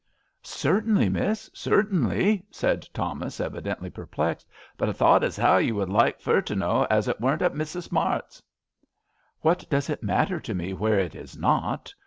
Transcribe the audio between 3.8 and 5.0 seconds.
perplexed;" but I